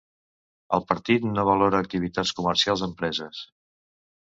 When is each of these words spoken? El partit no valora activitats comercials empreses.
El 0.77 0.85
partit 0.91 1.27
no 1.33 1.43
valora 1.51 1.83
activitats 1.85 2.33
comercials 2.41 2.85
empreses. 2.91 3.45